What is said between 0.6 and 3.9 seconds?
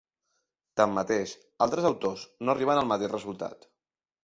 Tanmateix altres autors no arriben al mateix resultat.